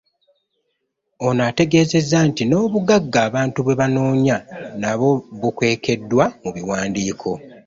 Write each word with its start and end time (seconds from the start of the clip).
Ono 1.27 1.41
ategeezezza 1.49 2.17
nti 2.29 2.43
n'obuggaga 2.45 3.19
abantu 3.27 3.57
bwebanoonya 3.61 4.37
nabo 4.81 5.09
bukwekeddwa 5.39 6.25
mu 6.41 6.49
biwandiiko. 6.55 7.29